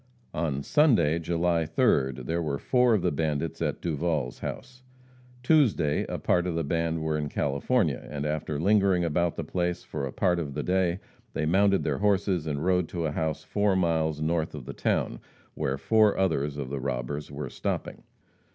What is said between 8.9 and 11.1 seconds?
about the place for a part of the day,